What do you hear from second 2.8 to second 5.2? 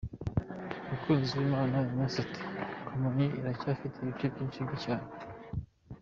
«Kamonyi iracyafite ibice byinshi by’icyaro.